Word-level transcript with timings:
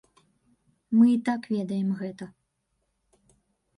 Мы 0.97 1.05
і 1.15 1.19
так 1.29 1.41
ведаем 1.57 1.89
гэта. 2.03 2.25